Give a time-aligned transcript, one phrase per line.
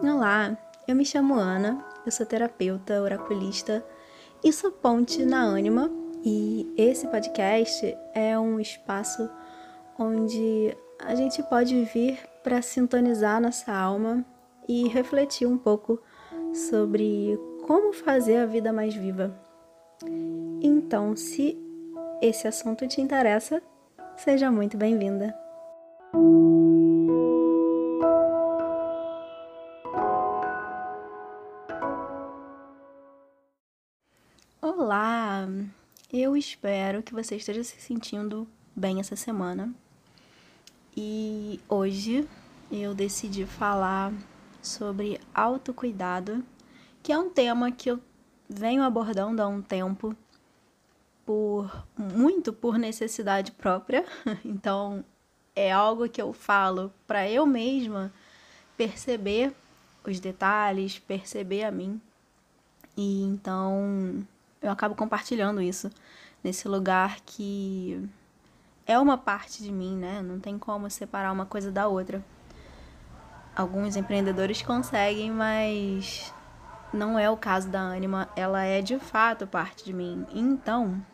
[0.00, 3.84] Olá, eu me chamo Ana, eu sou terapeuta, oraculista
[4.44, 5.90] e sou ponte na Anima
[6.24, 9.28] e esse podcast é um espaço
[9.98, 14.24] onde a gente pode vir para sintonizar nossa alma
[14.68, 16.00] e refletir um pouco
[16.54, 17.36] sobre
[17.66, 19.36] como fazer a vida mais viva.
[20.62, 21.58] Então, se
[22.22, 23.60] esse assunto te interessa,
[24.16, 25.34] seja muito bem-vinda.
[36.38, 39.74] Espero que você esteja se sentindo bem essa semana.
[40.96, 42.28] E hoje
[42.70, 44.12] eu decidi falar
[44.62, 46.44] sobre autocuidado,
[47.02, 48.00] que é um tema que eu
[48.48, 50.16] venho abordando há um tempo
[51.26, 54.04] por muito por necessidade própria.
[54.44, 55.04] Então,
[55.54, 58.12] é algo que eu falo para eu mesma
[58.76, 59.52] perceber
[60.04, 62.00] os detalhes, perceber a mim.
[62.96, 64.26] E então
[64.62, 65.90] eu acabo compartilhando isso
[66.42, 68.08] nesse lugar que
[68.86, 70.22] é uma parte de mim, né?
[70.22, 72.24] Não tem como separar uma coisa da outra.
[73.54, 76.32] Alguns empreendedores conseguem, mas
[76.92, 78.28] não é o caso da Anima.
[78.34, 80.26] Ela é de fato parte de mim.
[80.32, 81.04] Então,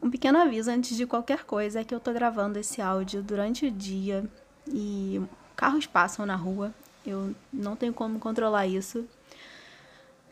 [0.00, 3.66] um pequeno aviso antes de qualquer coisa é que eu tô gravando esse áudio durante
[3.66, 4.24] o dia
[4.66, 5.20] e
[5.56, 6.72] carros passam na rua.
[7.04, 9.06] Eu não tenho como controlar isso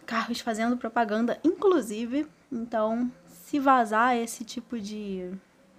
[0.06, 2.26] carros fazendo propaganda, inclusive.
[2.50, 5.30] Então, se vazar esse tipo de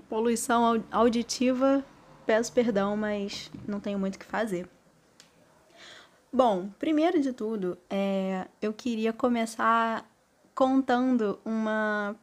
[0.09, 1.83] poluição auditiva,
[2.25, 4.70] peço perdão, mas não tenho muito o que fazer.
[6.31, 10.05] Bom, primeiro de tudo, é, eu queria começar
[10.53, 12.16] contando uma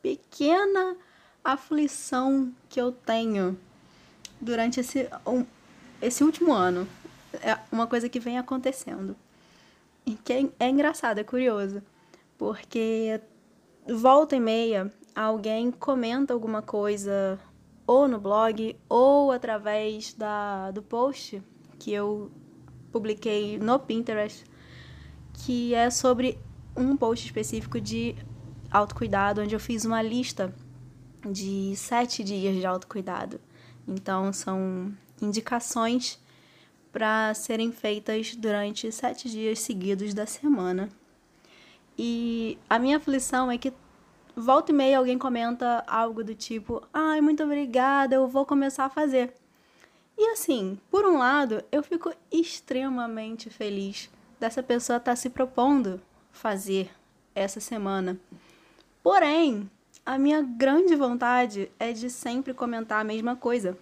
[0.00, 0.96] pequena
[1.44, 3.58] aflição que eu tenho
[4.40, 5.44] durante esse, um,
[6.00, 6.86] esse último ano.
[7.42, 9.16] É uma coisa que vem acontecendo
[10.16, 11.82] que é, é engraçado, é curioso,
[12.38, 13.20] porque
[13.86, 17.38] volta e meia alguém comenta alguma coisa
[17.86, 21.42] ou no blog ou através da, do post
[21.78, 22.30] que eu
[22.92, 24.44] publiquei no Pinterest,
[25.32, 26.38] que é sobre
[26.76, 28.14] um post específico de
[28.70, 30.54] autocuidado, onde eu fiz uma lista
[31.28, 33.40] de sete dias de autocuidado.
[33.86, 36.18] Então, são indicações
[36.92, 40.88] para serem feitas durante sete dias seguidos da semana.
[41.96, 43.72] E a minha aflição é que
[44.34, 48.90] volta e meia alguém comenta algo do tipo: ai, muito obrigada, eu vou começar a
[48.90, 49.34] fazer.
[50.16, 56.00] E assim, por um lado, eu fico extremamente feliz dessa pessoa estar tá se propondo
[56.30, 56.90] fazer
[57.34, 58.18] essa semana.
[59.02, 59.70] Porém,
[60.04, 63.78] a minha grande vontade é de sempre comentar a mesma coisa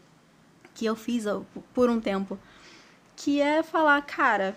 [0.75, 1.25] que eu fiz
[1.75, 2.39] por um tempo
[3.19, 4.57] que é falar, cara,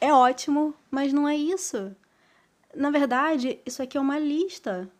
[0.00, 1.94] é ótimo, mas não é isso.
[2.74, 4.90] Na verdade, isso aqui é uma lista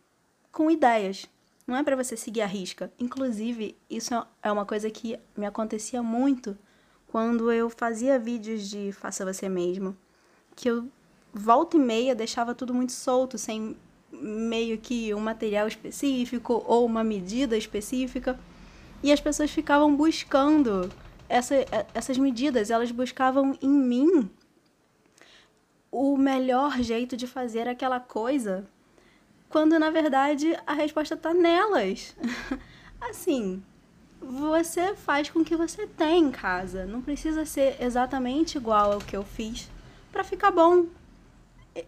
[0.53, 1.25] com ideias.
[1.67, 2.93] Não é para você seguir a risca.
[2.99, 4.13] Inclusive, isso
[4.43, 6.57] é uma coisa que me acontecia muito
[7.09, 9.97] quando eu fazia vídeos de faça você mesmo,
[10.55, 10.87] que eu
[11.33, 13.75] volta e meia deixava tudo muito solto, sem
[14.11, 18.39] meio que um material específico ou uma medida específica,
[19.03, 20.91] e as pessoas ficavam buscando
[21.33, 24.31] essa, é, essas medidas, elas buscavam em mim
[25.91, 28.67] o melhor jeito de fazer aquela coisa,
[29.49, 32.15] quando na verdade a resposta está nelas.
[33.01, 33.63] assim,
[34.21, 38.99] você faz com o que você tem em casa, não precisa ser exatamente igual ao
[38.99, 39.71] que eu fiz
[40.13, 40.85] para ficar bom.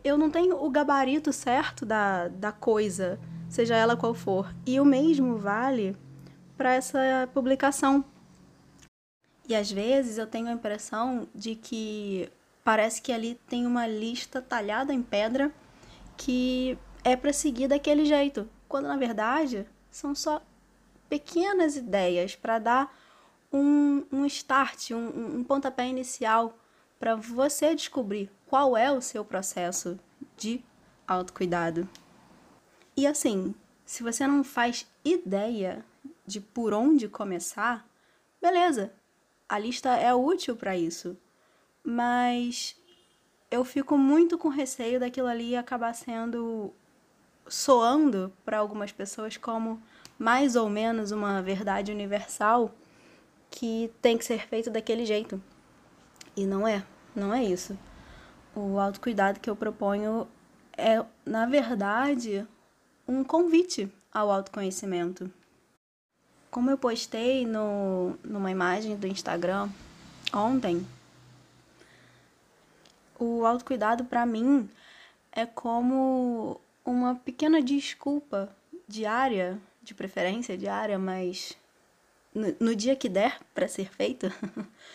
[0.03, 4.55] Eu não tenho o gabarito certo da, da coisa, seja ela qual for.
[4.65, 5.95] E o mesmo vale
[6.57, 8.03] para essa publicação.
[9.49, 12.31] E às vezes eu tenho a impressão de que
[12.63, 15.53] parece que ali tem uma lista talhada em pedra
[16.17, 20.43] que é para seguir daquele jeito, quando na verdade são só
[21.09, 22.97] pequenas ideias para dar
[23.53, 26.59] um, um start, um, um pontapé inicial
[26.99, 29.99] para você descobrir qual é o seu processo
[30.37, 30.65] de
[31.07, 31.89] autocuidado.
[32.97, 33.55] E assim,
[33.85, 35.85] se você não faz ideia
[36.27, 37.87] de por onde começar,
[38.41, 38.93] beleza,
[39.55, 41.17] a lista é útil para isso.
[41.85, 42.77] Mas
[43.49, 46.75] eu fico muito com receio daquilo ali acabar sendo
[47.47, 49.81] soando para algumas pessoas como
[50.19, 52.75] mais ou menos uma verdade universal
[53.49, 55.41] que tem que ser feito daquele jeito.
[56.37, 56.85] E não é,
[57.15, 57.79] não é isso.
[58.57, 60.27] O autocuidado que eu proponho
[60.77, 62.45] é, na verdade,
[63.07, 65.31] um convite ao autoconhecimento.
[66.55, 69.69] Como eu postei no, numa imagem do Instagram
[70.33, 70.87] ontem,
[73.19, 74.71] o autocuidado para mim
[75.33, 78.55] é como uma pequena desculpa
[78.87, 81.59] diária, de preferência diária, mas
[82.33, 84.33] no, no dia que der para ser feito,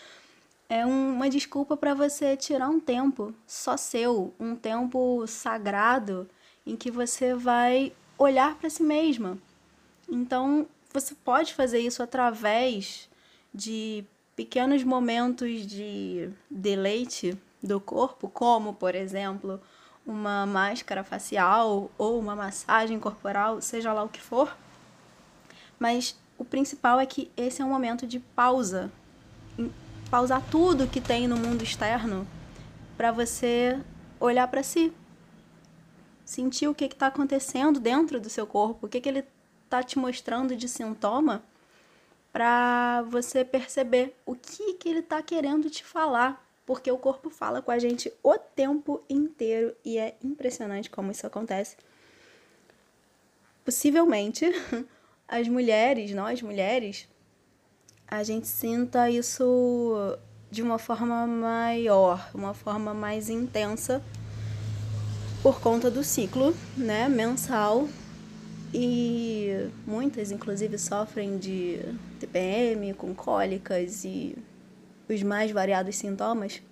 [0.66, 6.26] é uma desculpa para você tirar um tempo só seu, um tempo sagrado
[6.66, 9.36] em que você vai olhar para si mesma.
[10.08, 13.08] Então, você pode fazer isso através
[13.54, 14.04] de
[14.34, 19.60] pequenos momentos de deleite do corpo, como, por exemplo,
[20.06, 24.56] uma máscara facial ou uma massagem corporal, seja lá o que for.
[25.78, 28.90] Mas o principal é que esse é um momento de pausa.
[30.10, 32.26] Pausar tudo que tem no mundo externo
[32.96, 33.78] para você
[34.18, 34.92] olhar para si.
[36.24, 39.24] Sentir o que está acontecendo dentro do seu corpo, o que, que ele
[39.70, 41.44] está te mostrando de sintoma,
[42.32, 47.60] para você perceber o que, que ele está querendo te falar porque o corpo fala
[47.60, 51.76] com a gente o tempo inteiro e é impressionante como isso acontece.
[53.64, 54.46] Possivelmente,
[55.26, 57.08] as mulheres, nós mulheres,
[58.06, 60.16] a gente sinta isso
[60.48, 64.00] de uma forma maior, uma forma mais intensa
[65.42, 67.88] por conta do ciclo, né, mensal.
[68.72, 71.80] E muitas inclusive sofrem de
[72.20, 74.36] TPM, com cólicas e
[75.08, 76.62] os mais variados sintomas.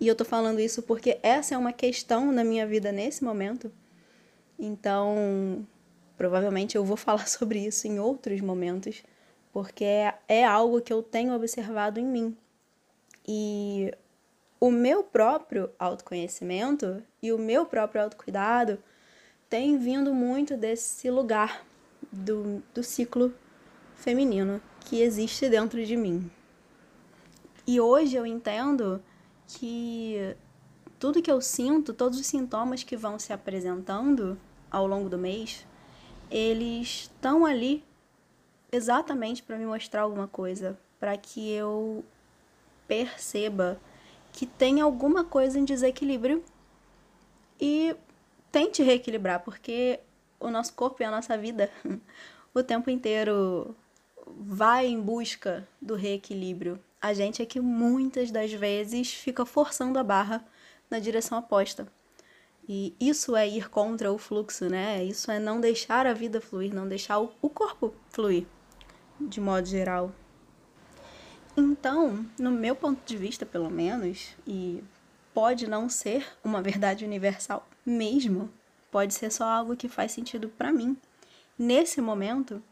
[0.00, 3.72] E eu tô falando isso porque essa é uma questão na minha vida nesse momento.
[4.58, 5.66] Então,
[6.16, 9.02] provavelmente eu vou falar sobre isso em outros momentos,
[9.52, 12.36] porque é, é algo que eu tenho observado em mim.
[13.26, 13.92] E
[14.60, 18.78] o meu próprio autoconhecimento e o meu próprio autocuidado
[19.48, 21.64] tem vindo muito desse lugar
[22.12, 23.32] do, do ciclo
[23.94, 26.30] feminino que existe dentro de mim.
[27.66, 29.02] E hoje eu entendo
[29.46, 30.36] que
[30.98, 34.38] tudo que eu sinto, todos os sintomas que vão se apresentando
[34.70, 35.66] ao longo do mês,
[36.30, 37.84] eles estão ali
[38.70, 42.04] exatamente para me mostrar alguma coisa, para que eu
[42.86, 43.80] perceba
[44.32, 46.42] que tem alguma coisa em desequilíbrio
[47.60, 47.96] e
[48.50, 50.00] tente reequilibrar, porque
[50.40, 51.70] o nosso corpo e a nossa vida
[52.54, 53.74] o tempo inteiro
[54.26, 60.04] vai em busca do reequilíbrio a gente é que muitas das vezes fica forçando a
[60.04, 60.44] barra
[60.90, 61.86] na direção oposta.
[62.68, 65.02] E isso é ir contra o fluxo, né?
[65.02, 68.46] Isso é não deixar a vida fluir, não deixar o corpo fluir,
[69.18, 70.12] de modo geral.
[71.56, 74.82] Então, no meu ponto de vista, pelo menos, e
[75.32, 78.50] pode não ser uma verdade universal mesmo,
[78.90, 80.96] pode ser só algo que faz sentido para mim
[81.58, 82.62] nesse momento,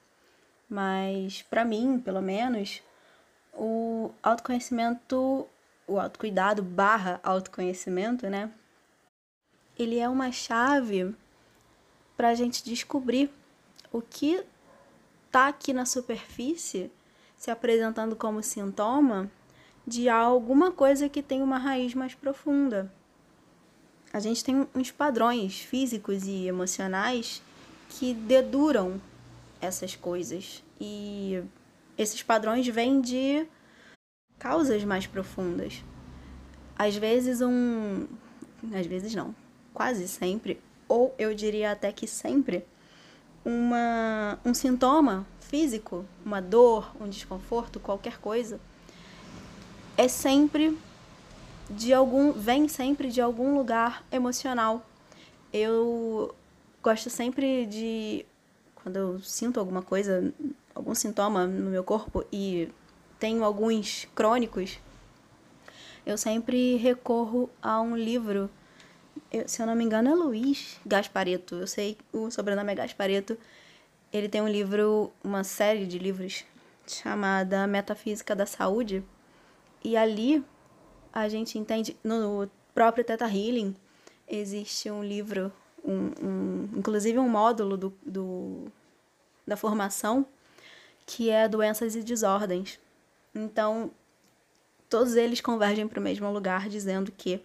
[0.68, 2.82] mas para mim, pelo menos,
[3.52, 5.46] o autoconhecimento,
[5.86, 8.52] o autocuidado barra autoconhecimento, né?
[9.78, 11.14] Ele é uma chave
[12.16, 13.30] para a gente descobrir
[13.92, 14.42] o que
[15.30, 16.90] tá aqui na superfície
[17.36, 19.30] se apresentando como sintoma
[19.86, 22.90] de alguma coisa que tem uma raiz mais profunda.
[24.16, 27.42] A gente tem uns padrões físicos e emocionais
[27.90, 28.98] que deduram
[29.60, 31.42] essas coisas e
[31.98, 33.46] esses padrões vêm de
[34.38, 35.84] causas mais profundas.
[36.78, 38.06] Às vezes um,
[38.72, 39.34] às vezes não,
[39.74, 42.64] quase sempre, ou eu diria até que sempre,
[43.44, 48.58] uma um sintoma físico, uma dor, um desconforto, qualquer coisa,
[49.94, 50.74] é sempre
[51.70, 54.84] de algum, vem sempre de algum lugar emocional.
[55.52, 56.34] Eu
[56.82, 58.24] gosto sempre de
[58.74, 60.32] quando eu sinto alguma coisa
[60.74, 62.68] algum sintoma no meu corpo e
[63.18, 64.78] tenho alguns crônicos,
[66.04, 68.48] eu sempre recorro a um livro.
[69.32, 71.56] Eu, se eu não me engano, é Luiz Gaspareto.
[71.56, 73.36] Eu sei o sobrenome é Gaspareto.
[74.12, 76.44] Ele tem um livro, uma série de livros
[76.86, 79.02] chamada Metafísica da Saúde.
[79.82, 80.44] E ali
[81.16, 83.74] a gente entende, no próprio Teta Healing,
[84.28, 85.50] existe um livro,
[85.82, 88.66] um, um, inclusive um módulo do, do,
[89.46, 90.26] da formação
[91.06, 92.78] que é doenças e desordens.
[93.34, 93.90] Então,
[94.90, 97.40] todos eles convergem para o mesmo lugar, dizendo que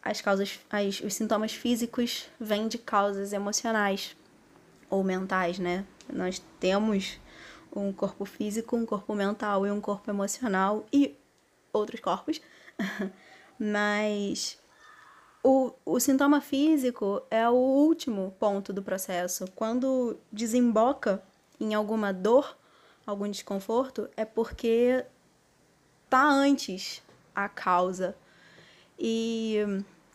[0.00, 4.16] as causas, as, os sintomas físicos vêm de causas emocionais
[4.88, 5.84] ou mentais, né?
[6.08, 7.18] Nós temos
[7.74, 11.16] um corpo físico, um corpo mental e um corpo emocional e
[11.72, 12.40] outros corpos,
[13.58, 14.58] mas
[15.42, 19.46] o, o sintoma físico é o último ponto do processo.
[19.54, 21.22] Quando desemboca
[21.58, 22.56] em alguma dor,
[23.06, 25.04] algum desconforto, é porque
[26.08, 27.02] tá antes
[27.34, 28.16] a causa.
[28.98, 29.56] E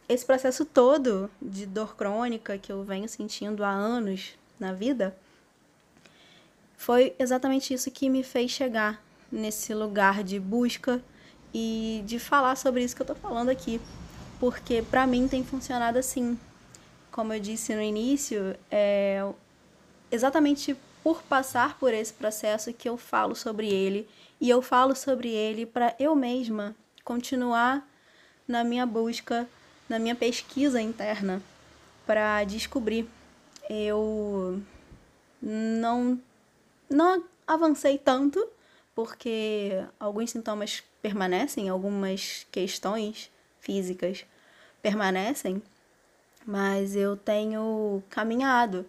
[0.08, 5.18] esse processo todo de dor crônica que eu venho sentindo há anos na vida
[6.78, 11.04] foi exatamente isso que me fez chegar nesse lugar de busca
[11.58, 13.80] e de falar sobre isso que eu tô falando aqui,
[14.42, 16.38] porque para mim tem funcionado assim.
[17.10, 19.26] Como eu disse no início, é
[20.12, 24.06] exatamente por passar por esse processo que eu falo sobre ele
[24.42, 27.88] e eu falo sobre ele para eu mesma continuar
[28.46, 29.48] na minha busca,
[29.88, 31.42] na minha pesquisa interna
[32.06, 33.08] para descobrir.
[33.70, 34.62] Eu
[35.42, 36.20] não
[36.90, 38.46] não avancei tanto
[38.94, 44.26] porque alguns sintomas permanecem, algumas questões físicas
[44.82, 45.62] permanecem,
[46.44, 48.88] mas eu tenho caminhado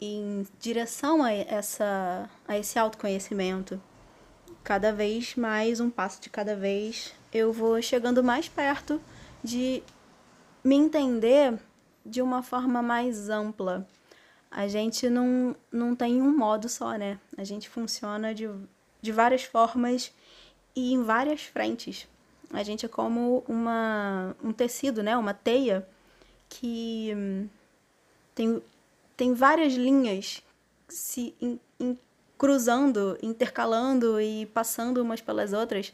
[0.00, 3.82] em direção a essa a esse autoconhecimento.
[4.62, 9.00] Cada vez mais um passo de cada vez, eu vou chegando mais perto
[9.42, 9.82] de
[10.62, 11.58] me entender
[12.06, 13.84] de uma forma mais ampla.
[14.48, 17.18] A gente não, não tem um modo só, né?
[17.36, 18.48] A gente funciona de,
[19.00, 20.12] de várias formas
[20.74, 22.08] e em várias frentes.
[22.52, 25.16] A gente é como uma, um tecido, né?
[25.16, 25.86] Uma teia
[26.48, 27.48] que
[28.34, 28.62] tem,
[29.16, 30.42] tem várias linhas
[30.88, 31.98] se in, in,
[32.36, 35.92] cruzando, intercalando e passando umas pelas outras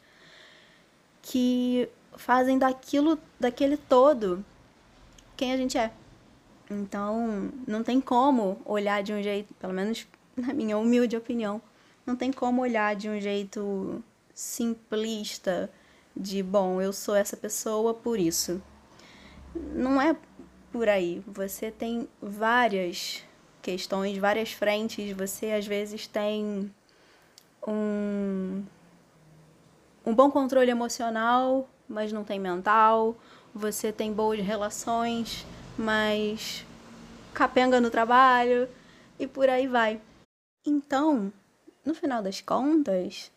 [1.23, 4.44] que fazem daquilo, daquele todo,
[5.37, 5.92] quem a gente é.
[6.70, 10.06] Então, não tem como olhar de um jeito, pelo menos
[10.37, 11.62] na minha humilde opinião,
[12.04, 14.02] não tem como olhar de um jeito
[14.38, 15.68] simplista
[16.16, 18.62] de, bom, eu sou essa pessoa por isso.
[19.52, 20.16] Não é
[20.71, 21.21] por aí.
[21.26, 23.25] Você tem várias
[23.61, 25.11] questões, várias frentes.
[25.16, 26.73] Você às vezes tem
[27.66, 28.62] um,
[30.07, 33.16] um bom controle emocional, mas não tem mental.
[33.52, 35.45] Você tem boas relações,
[35.76, 36.64] mas
[37.35, 38.68] capenga no trabalho
[39.18, 40.00] e por aí vai.
[40.64, 41.33] Então,
[41.85, 43.33] no final das contas,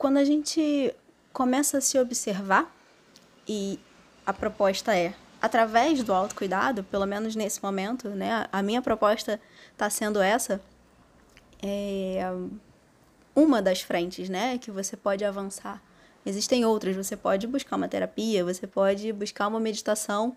[0.00, 0.94] quando a gente
[1.30, 2.74] começa a se observar
[3.46, 3.78] e
[4.24, 8.46] a proposta é através do autocuidado, pelo menos nesse momento, né?
[8.50, 9.38] A minha proposta
[9.70, 10.58] está sendo essa.
[11.62, 12.22] É
[13.36, 15.82] uma das frentes, né, que você pode avançar.
[16.24, 20.34] Existem outras, você pode buscar uma terapia, você pode buscar uma meditação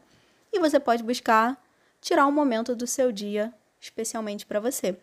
[0.52, 1.58] e você pode buscar
[2.02, 4.98] tirar um momento do seu dia especialmente para você.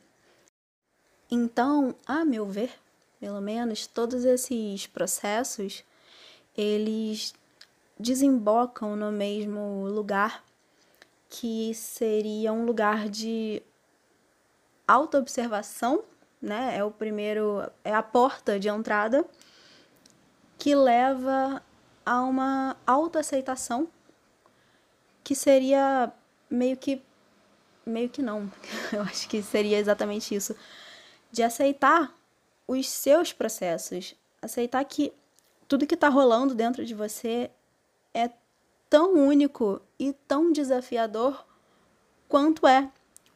[1.30, 2.70] Então, a meu ver,
[3.20, 5.84] pelo menos todos esses processos,
[6.56, 7.34] eles
[7.98, 10.42] desembocam no mesmo lugar
[11.28, 13.62] que seria um lugar de
[14.88, 16.02] autoobservação,
[16.40, 16.76] né?
[16.76, 19.24] É o primeiro, é a porta de entrada
[20.58, 21.62] que leva
[22.04, 23.88] a uma autoaceitação
[25.22, 26.12] que seria
[26.50, 27.02] meio que
[27.84, 28.50] meio que não.
[28.92, 30.56] Eu acho que seria exatamente isso,
[31.30, 32.14] de aceitar
[32.70, 35.12] os seus processos, aceitar que
[35.66, 37.50] tudo que está rolando dentro de você
[38.14, 38.30] é
[38.88, 41.44] tão único e tão desafiador
[42.28, 42.88] quanto é,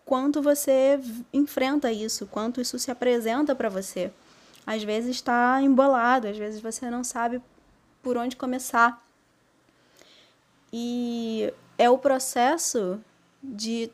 [0.05, 1.01] quanto você
[1.33, 4.13] enfrenta isso, quanto isso se apresenta para você.
[4.65, 7.43] Às vezes está embolado, às vezes você não sabe
[8.05, 9.05] por onde começar.
[10.73, 13.01] E é o processo
[13.43, 13.91] de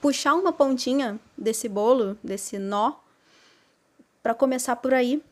[0.00, 2.94] puxar uma pontinha desse bolo, desse nó,
[4.26, 5.22] para começar por aí.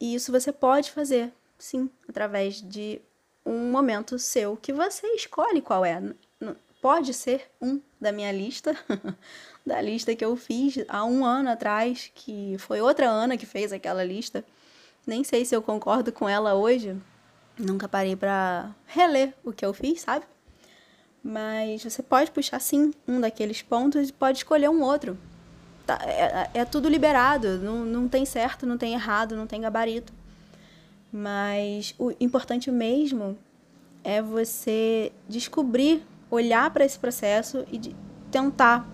[0.00, 3.00] E isso você pode fazer, sim, através de
[3.46, 6.02] um momento seu que você escolhe qual é.
[6.82, 8.76] Pode ser um da minha lista,
[9.64, 13.72] da lista que eu fiz há um ano atrás, que foi outra Ana que fez
[13.72, 14.44] aquela lista.
[15.06, 17.00] Nem sei se eu concordo com ela hoje.
[17.56, 20.26] Nunca parei para reler o que eu fiz, sabe?
[21.22, 25.16] Mas você pode puxar sim um daqueles pontos e pode escolher um outro.
[25.90, 29.60] Tá, é, é, é tudo liberado, não, não tem certo, não tem errado, não tem
[29.60, 30.12] gabarito.
[31.12, 33.36] Mas o importante mesmo
[34.04, 37.92] é você descobrir, olhar para esse processo e
[38.30, 38.88] tentar.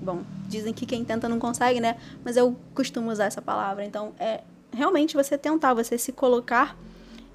[0.00, 1.98] Bom, dizem que quem tenta não consegue, né?
[2.24, 3.84] Mas eu costumo usar essa palavra.
[3.84, 4.40] Então, é
[4.72, 6.78] realmente você tentar, você se colocar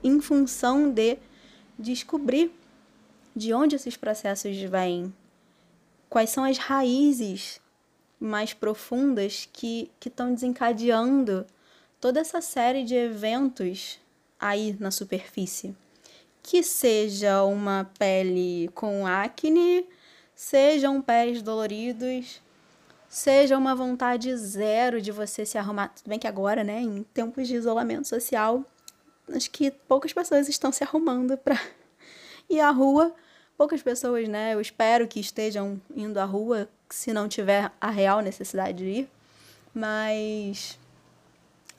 [0.03, 1.19] em função de
[1.77, 2.51] descobrir
[3.35, 5.13] de onde esses processos vêm,
[6.09, 7.63] quais são as raízes
[8.19, 11.45] mais profundas que estão desencadeando
[11.99, 13.99] toda essa série de eventos
[14.39, 15.75] aí na superfície.
[16.43, 19.85] Que seja uma pele com acne,
[20.35, 22.41] sejam pés doloridos,
[23.09, 25.87] seja uma vontade zero de você se arrumar.
[25.87, 28.63] Tudo bem que agora, né, em tempos de isolamento social,
[29.33, 31.59] acho que poucas pessoas estão se arrumando para
[32.49, 33.15] ir à rua.
[33.57, 34.53] Poucas pessoas, né?
[34.53, 39.09] Eu espero que estejam indo à rua, se não tiver a real necessidade de ir.
[39.73, 40.77] Mas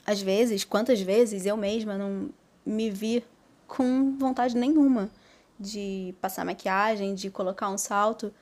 [0.07, 2.31] às vezes, quantas vezes eu mesma não
[2.65, 3.25] me vi
[3.67, 5.11] com vontade nenhuma
[5.59, 8.33] de passar maquiagem, de colocar um salto.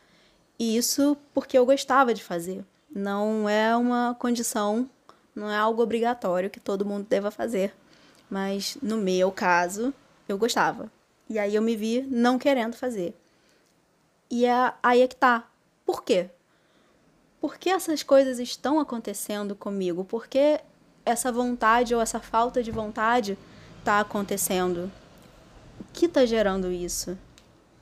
[0.59, 2.65] E isso porque eu gostava de fazer.
[2.95, 4.89] Não é uma condição,
[5.35, 7.75] não é algo obrigatório que todo mundo deva fazer.
[8.31, 9.93] Mas no meu caso,
[10.29, 10.91] eu gostava.
[11.29, 13.15] E aí eu me vi não querendo fazer.
[14.31, 15.49] E é aí é que tá.
[15.85, 16.31] Por quê?
[17.41, 20.05] Por que essas coisas estão acontecendo comigo?
[20.05, 20.61] Por que
[21.05, 23.37] essa vontade ou essa falta de vontade
[23.79, 24.91] está acontecendo?
[25.79, 27.19] O que está gerando isso?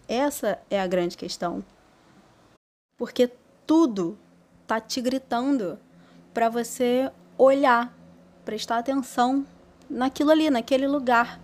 [0.08, 1.64] Essa é a grande questão.
[2.96, 3.30] Porque
[3.66, 4.18] tudo
[4.66, 5.78] tá te gritando
[6.34, 7.96] para você olhar,
[8.44, 9.46] prestar atenção
[9.88, 11.40] naquilo ali, naquele lugar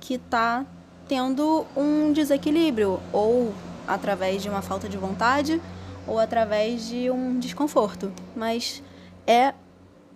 [0.00, 0.66] que tá
[1.08, 3.54] tendo um desequilíbrio ou
[3.86, 5.60] através de uma falta de vontade
[6.06, 8.82] ou através de um desconforto, mas
[9.26, 9.54] é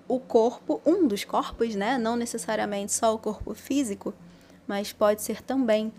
[0.08, 1.98] o corpo, um dos corpos, né?
[1.98, 4.14] Não necessariamente só o corpo físico,
[4.66, 5.92] mas pode ser também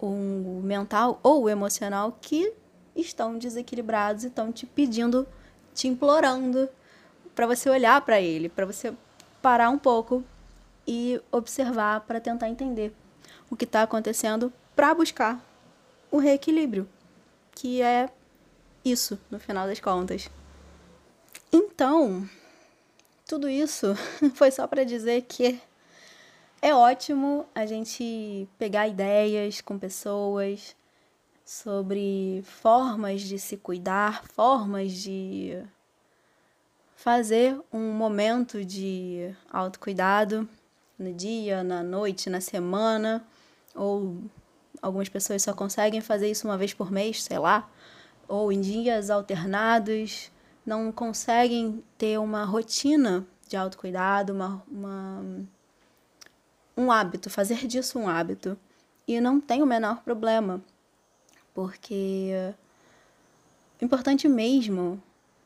[0.00, 2.52] o mental ou o emocional que
[2.94, 5.26] estão desequilibrados e estão te pedindo,
[5.74, 6.68] te implorando
[7.34, 8.92] para você olhar para ele, para você
[9.40, 10.24] parar um pouco
[10.86, 12.94] e observar para tentar entender
[13.50, 15.40] o que está acontecendo para buscar
[16.10, 16.88] o reequilíbrio,
[17.56, 18.08] que é
[18.84, 20.30] isso no final das contas.
[21.50, 22.28] Então,
[23.26, 23.94] tudo isso
[24.36, 25.58] foi só para dizer que
[26.60, 30.76] é ótimo a gente pegar ideias com pessoas
[31.44, 35.62] sobre formas de se cuidar, formas de
[36.94, 40.48] fazer um momento de autocuidado
[40.98, 43.24] no dia, na noite, na semana,
[43.74, 44.18] ou
[44.82, 47.68] algumas pessoas só conseguem fazer isso uma vez por mês, sei lá,
[48.28, 50.30] ou em dias alternados,
[50.64, 55.46] não conseguem ter uma rotina de autocuidado, uma, uma
[56.76, 58.58] um hábito, fazer disso um hábito.
[59.08, 60.60] E não tem o menor problema,
[61.54, 62.32] porque
[63.80, 65.00] o importante mesmo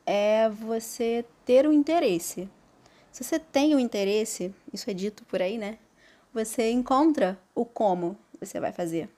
[0.05, 2.49] é você ter o interesse.
[3.11, 5.77] Se você tem o interesse, isso é dito por aí, né?
[6.33, 9.09] Você encontra o como você vai fazer.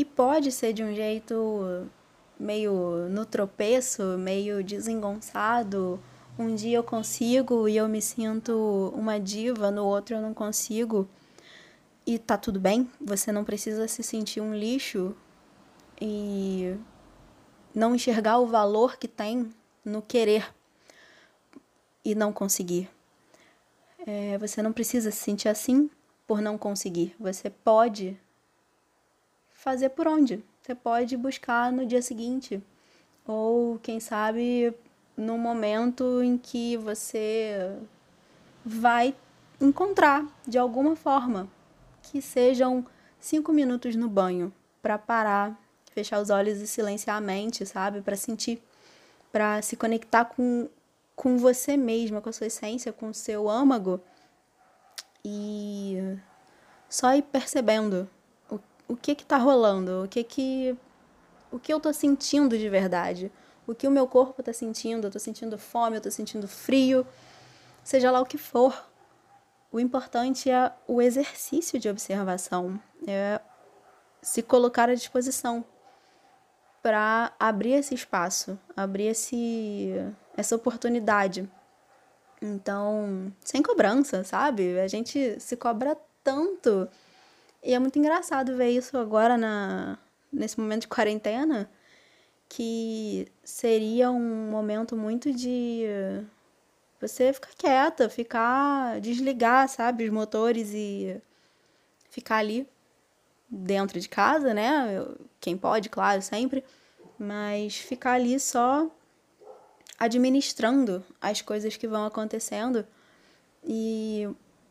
[0.00, 1.86] E pode ser de um jeito
[2.38, 6.00] meio no tropeço, meio desengonçado,
[6.38, 11.06] um dia eu consigo e eu me sinto uma diva, no outro eu não consigo.
[12.06, 15.14] E tá tudo bem, você não precisa se sentir um lixo
[16.00, 16.74] e
[17.74, 19.50] não enxergar o valor que tem
[19.84, 20.50] no querer
[22.02, 22.88] e não conseguir.
[24.06, 25.90] É, você não precisa se sentir assim
[26.26, 27.14] por não conseguir.
[27.20, 28.18] Você pode
[29.60, 30.42] fazer por onde?
[30.62, 32.62] Você pode buscar no dia seguinte.
[33.26, 34.74] Ou, quem sabe,
[35.16, 37.76] no momento em que você
[38.64, 39.14] vai
[39.60, 41.46] encontrar de alguma forma
[42.02, 42.84] que sejam
[43.18, 45.60] cinco minutos no banho para parar,
[45.92, 48.00] fechar os olhos e silenciar a mente, sabe?
[48.00, 48.62] Para sentir,
[49.30, 50.68] para se conectar com,
[51.14, 54.00] com você mesma, com a sua essência, com o seu âmago
[55.22, 56.16] e
[56.88, 58.08] só ir percebendo
[58.92, 60.76] o, que que tá rolando, o que que
[61.52, 63.30] o que eu tô sentindo de verdade
[63.70, 67.06] o que o meu corpo está sentindo, eu estou sentindo fome, eu estou sentindo frio,
[67.84, 68.88] seja lá o que for.
[69.70, 73.40] O importante é o exercício de observação, é
[74.20, 75.64] se colocar à disposição
[76.82, 79.92] para abrir esse espaço, abrir esse,
[80.36, 81.48] essa oportunidade.
[82.42, 84.80] Então, sem cobrança, sabe?
[84.80, 86.88] A gente se cobra tanto.
[87.62, 89.98] E é muito engraçado ver isso agora na,
[90.32, 91.70] nesse momento de quarentena
[92.48, 95.84] que seria um momento muito de
[97.00, 101.20] você ficar quieta, ficar desligar, sabe, os motores e
[102.10, 102.68] ficar ali
[103.48, 105.06] dentro de casa, né?
[105.40, 106.64] Quem pode, claro, sempre,
[107.18, 108.90] mas ficar ali só
[109.98, 112.86] administrando as coisas que vão acontecendo
[113.62, 114.28] e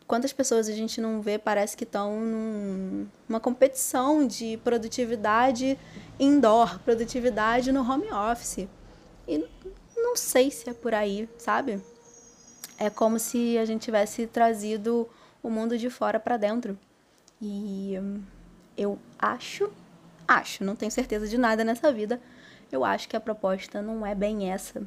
[0.09, 5.77] quantas pessoas a gente não vê, parece que estão numa competição de produtividade
[6.19, 8.67] indoor, produtividade no home office.
[9.27, 9.47] E
[9.95, 11.79] não sei se é por aí, sabe?
[12.79, 15.07] É como se a gente tivesse trazido
[15.43, 16.75] o mundo de fora para dentro.
[17.39, 17.93] E
[18.75, 19.71] eu acho,
[20.27, 22.19] acho, não tenho certeza de nada nessa vida,
[22.71, 24.81] eu acho que a proposta não é bem essa.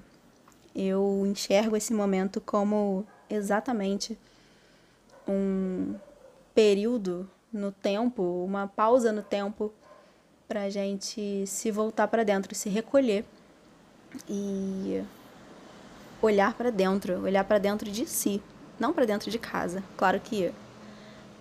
[0.74, 4.18] Eu enxergo esse momento como exatamente
[5.26, 5.94] um,
[6.54, 9.72] período no tempo, uma pausa no tempo
[10.48, 13.24] para a gente se voltar para dentro, se recolher
[14.28, 15.02] e
[16.20, 18.42] olhar para dentro, olhar para dentro de si,
[18.78, 19.82] não para dentro de casa.
[19.96, 20.52] Claro que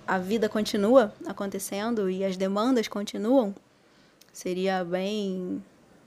[0.07, 3.53] a vida continua acontecendo e as demandas continuam.
[4.31, 5.63] Seria bem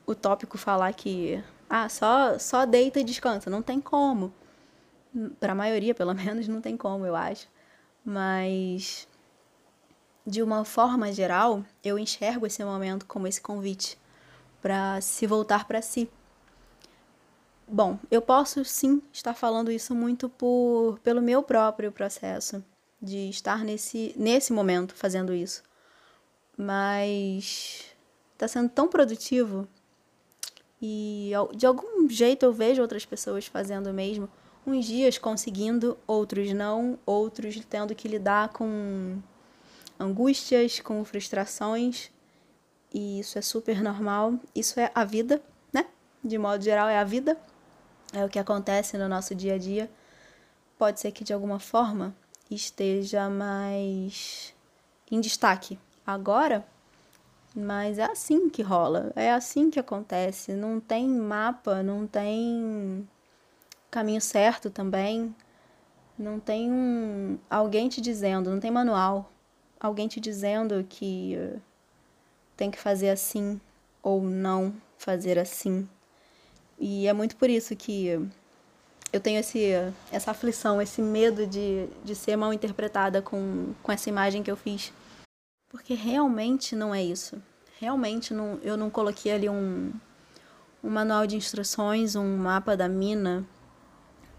[0.06, 4.32] utópico falar que ah, só só deita e descansa, não tem como.
[5.38, 7.48] Para a maioria, pelo menos, não tem como, eu acho.
[8.04, 9.08] Mas
[10.26, 13.98] de uma forma geral, eu enxergo esse momento como esse convite
[14.62, 16.08] para se voltar para si.
[17.68, 22.62] Bom, eu posso sim estar falando isso muito por pelo meu próprio processo
[23.00, 25.62] de estar nesse nesse momento fazendo isso.
[26.56, 27.94] Mas
[28.32, 29.68] está sendo tão produtivo
[30.80, 34.28] e de algum jeito eu vejo outras pessoas fazendo o mesmo,
[34.66, 39.18] uns dias conseguindo, outros não, outros tendo que lidar com
[39.98, 42.10] angústias, com frustrações,
[42.92, 44.34] e isso é super normal.
[44.54, 45.86] Isso é a vida, né?
[46.22, 47.36] De modo geral, é a vida,
[48.12, 49.90] é o que acontece no nosso dia a dia.
[50.78, 52.14] Pode ser que de alguma forma
[52.50, 54.54] esteja mais
[55.10, 56.66] em destaque agora,
[57.54, 60.52] mas é assim que rola, é assim que acontece.
[60.52, 63.08] Não tem mapa, não tem
[63.94, 65.34] caminho certo também.
[66.18, 69.30] Não tem um, alguém te dizendo, não tem manual
[69.86, 71.36] alguém te dizendo que
[72.56, 73.60] tem que fazer assim
[74.02, 75.86] ou não fazer assim.
[76.78, 78.08] E é muito por isso que
[79.12, 79.72] eu tenho esse,
[80.10, 84.56] essa aflição, esse medo de, de ser mal interpretada com, com essa imagem que eu
[84.56, 84.90] fiz.
[85.68, 87.40] Porque realmente não é isso.
[87.78, 89.92] Realmente não, eu não coloquei ali um,
[90.82, 93.44] um manual de instruções, um mapa da mina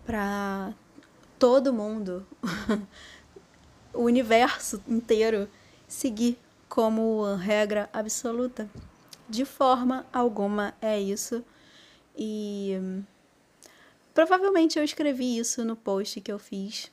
[0.06, 0.74] para
[1.40, 2.26] todo mundo
[3.94, 5.50] o universo inteiro
[5.88, 6.38] seguir
[6.70, 8.70] como regra absoluta.
[9.28, 11.44] De forma alguma é isso.
[12.16, 13.04] E
[14.14, 16.92] provavelmente eu escrevi isso no post que eu fiz.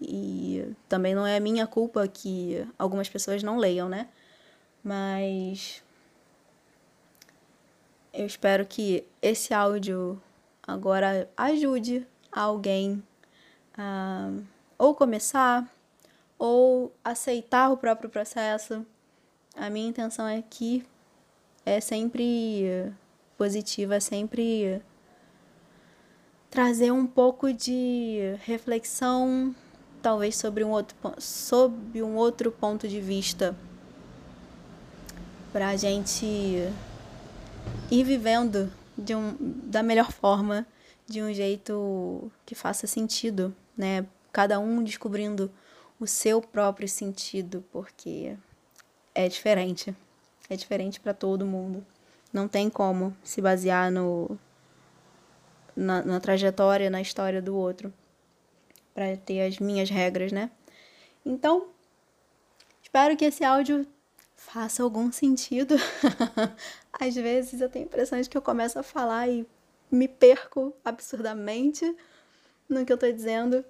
[0.00, 4.08] E também não é minha culpa que algumas pessoas não leiam, né?
[4.82, 5.82] Mas
[8.12, 10.20] eu espero que esse áudio
[10.66, 13.02] agora ajude alguém
[13.76, 14.30] a
[14.78, 15.70] ou começar
[16.38, 18.84] ou aceitar o próprio processo.
[19.54, 20.84] A minha intenção aqui
[21.64, 22.92] é sempre
[23.38, 24.82] positiva, é sempre
[26.50, 29.54] trazer um pouco de reflexão,
[30.02, 33.56] talvez sobre um outro, sob um outro ponto de vista,
[35.52, 40.66] para a gente ir vivendo de um, da melhor forma,
[41.06, 44.06] de um jeito que faça sentido, né?
[44.32, 45.50] Cada um descobrindo
[46.00, 48.36] o seu próprio sentido, porque
[49.14, 49.94] é diferente.
[50.48, 51.84] É diferente para todo mundo.
[52.32, 54.38] Não tem como se basear no
[55.74, 57.92] na, na trajetória, na história do outro
[58.94, 60.50] para ter as minhas regras, né?
[61.24, 61.68] Então,
[62.82, 63.86] espero que esse áudio
[64.36, 65.76] faça algum sentido.
[66.92, 69.46] Às vezes eu tenho impressões que eu começo a falar e
[69.92, 71.94] me perco absurdamente
[72.68, 73.64] no que eu tô dizendo.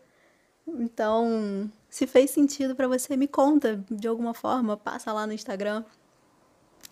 [0.67, 5.85] Então, se fez sentido para você, me conta de alguma forma, passa lá no Instagram.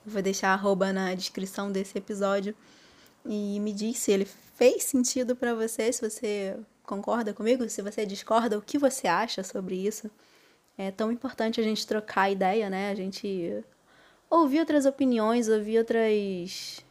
[0.04, 2.54] vou deixar arroba na descrição desse episódio
[3.24, 8.04] e me diz se ele fez sentido para você, se você concorda comigo, se você
[8.04, 10.10] discorda, o que você acha sobre isso.
[10.76, 12.90] É tão importante a gente trocar ideia, né?
[12.90, 13.64] A gente
[14.28, 16.82] ouvir outras opiniões, ouvir outras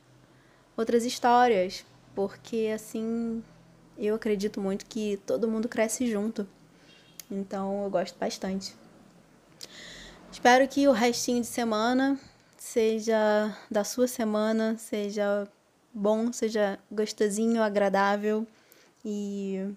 [0.78, 1.86] outras histórias,
[2.20, 3.42] porque assim
[3.98, 6.46] eu acredito muito que todo mundo cresce junto.
[7.32, 8.76] Então eu gosto bastante.
[10.30, 12.20] Espero que o restinho de semana
[12.58, 15.48] seja da sua semana, seja
[15.94, 18.46] bom, seja gostosinho, agradável
[19.06, 19.74] e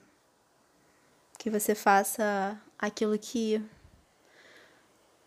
[1.39, 3.65] que você faça aquilo que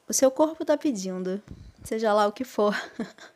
[0.06, 1.42] o seu corpo está pedindo,
[1.82, 2.76] seja lá o que for.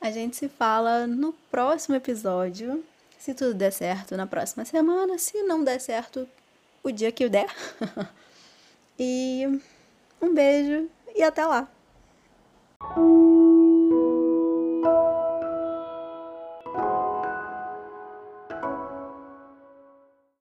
[0.00, 2.84] A gente se fala no próximo episódio.
[3.18, 6.28] Se tudo der certo na próxima semana, se não der certo,
[6.82, 7.52] o dia que der.
[8.98, 9.44] e
[10.20, 11.68] um beijo e até lá!